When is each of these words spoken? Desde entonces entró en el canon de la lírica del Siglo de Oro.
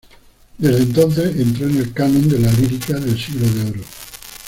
Desde 0.57 0.81
entonces 0.81 1.39
entró 1.39 1.67
en 1.67 1.77
el 1.77 1.93
canon 1.93 2.27
de 2.27 2.39
la 2.39 2.51
lírica 2.53 2.93
del 2.99 3.21
Siglo 3.23 3.47
de 3.47 3.69
Oro. 3.69 3.81